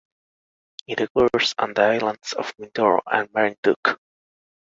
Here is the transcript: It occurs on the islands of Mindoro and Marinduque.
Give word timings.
It 0.87 0.99
occurs 0.99 1.53
on 1.59 1.75
the 1.75 1.83
islands 1.83 2.33
of 2.33 2.55
Mindoro 2.57 3.01
and 3.05 3.31
Marinduque. 3.35 3.99